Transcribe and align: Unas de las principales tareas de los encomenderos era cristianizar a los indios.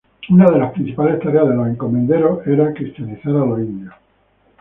Unas 0.31 0.51
de 0.51 0.57
las 0.57 0.71
principales 0.73 1.19
tareas 1.19 1.47
de 1.47 1.53
los 1.55 1.67
encomenderos 1.67 2.39
era 2.47 2.73
cristianizar 2.73 3.35
a 3.35 3.45
los 3.45 3.59
indios. 3.59 3.93